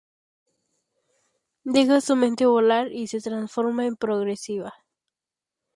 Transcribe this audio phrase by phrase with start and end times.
[1.63, 4.73] Dejas tu mente volar y se transforma en progresiva!